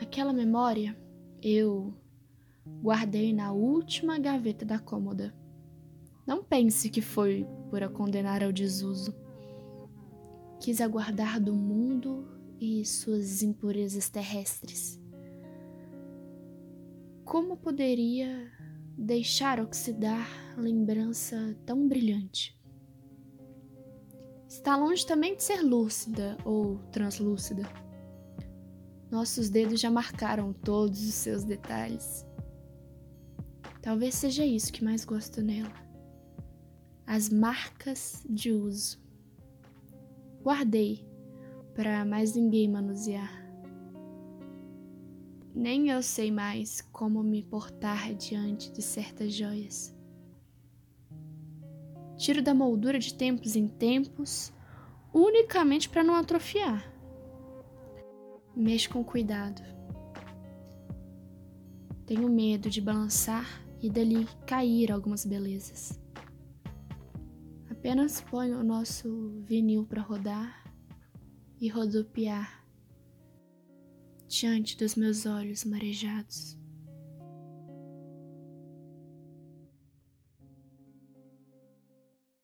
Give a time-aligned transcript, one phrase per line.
[0.00, 0.96] Aquela memória
[1.42, 1.94] eu
[2.82, 5.34] guardei na última gaveta da cômoda.
[6.26, 9.14] Não pense que foi por a condenar ao desuso.
[10.60, 12.26] Quis aguardar do mundo
[12.60, 15.00] e suas impurezas terrestres.
[17.24, 18.50] Como poderia
[18.96, 22.58] deixar oxidar lembrança tão brilhante?
[24.48, 27.62] Está longe também de ser lúcida ou translúcida.
[29.10, 32.26] Nossos dedos já marcaram todos os seus detalhes.
[33.80, 35.72] Talvez seja isso que mais gosto nela.
[37.06, 39.00] As marcas de uso.
[40.42, 41.08] Guardei
[41.74, 43.48] para mais ninguém manusear.
[45.54, 49.96] Nem eu sei mais como me portar diante de certas joias.
[52.18, 54.52] Tiro da moldura de tempos em tempos,
[55.14, 56.97] unicamente para não atrofiar.
[58.58, 59.62] Mexo com cuidado.
[62.04, 63.46] Tenho medo de balançar
[63.80, 66.02] e dali cair algumas belezas.
[67.70, 70.64] Apenas ponho o nosso vinil para rodar
[71.60, 72.66] e rodopiar
[74.26, 76.57] diante dos meus olhos marejados.